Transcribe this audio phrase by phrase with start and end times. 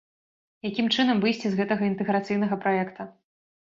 [0.69, 3.01] Якім чынам выйсці з гэтага інтэграцыйнага праекта?